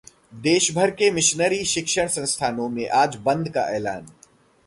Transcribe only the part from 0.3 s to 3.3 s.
देशभर के मिशनरी शिक्षण संस्थानों में आज